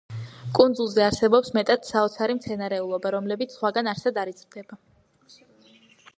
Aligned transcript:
კუნძულზე 0.59 1.03
არსებობს 1.07 1.53
მეტად 1.57 1.85
საოცარი 1.89 2.37
მცენარეულობა, 2.39 3.13
რომლებიც 3.17 3.55
სხვაგან 3.59 3.93
არსად 3.93 4.19
არ 4.25 4.35
იზრდება. 4.35 4.81